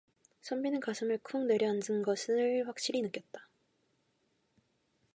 선비는 0.41 0.79
가슴이 0.79 1.17
쿵 1.19 1.45
내려앉는 1.45 2.01
것을 2.01 2.65
확실히 2.67 3.03
느꼈다. 3.03 3.47